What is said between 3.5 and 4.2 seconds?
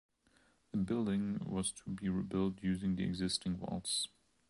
walls.